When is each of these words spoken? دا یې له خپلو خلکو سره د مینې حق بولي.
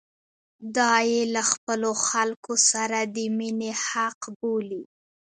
دا 0.75 0.91
یې 1.11 1.21
له 1.35 1.41
خپلو 1.51 1.91
خلکو 2.07 2.53
سره 2.71 2.99
د 3.15 3.17
مینې 3.37 3.71
حق 3.87 4.19
بولي. 4.39 4.83